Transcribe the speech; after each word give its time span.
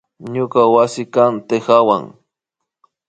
Ñuka 0.33 0.61
wasikan 0.73 1.33
tikawan 1.47 2.03